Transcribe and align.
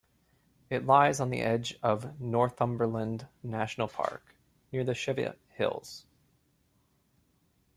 It 0.71 0.87
lies 0.87 1.19
on 1.19 1.29
the 1.29 1.41
edge 1.41 1.77
of 1.83 2.01
the 2.01 2.13
Northumberland 2.17 3.27
National 3.43 3.87
Park, 3.87 4.33
near 4.71 4.83
the 4.83 4.95
Cheviot 4.95 5.37
Hills. 5.49 6.07